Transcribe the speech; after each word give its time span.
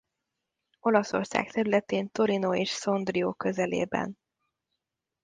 Olaszország 0.79 1.51
területén 1.51 2.09
Torino 2.11 2.55
és 2.55 2.69
Sondrio 2.69 3.33
közelében. 3.33 4.15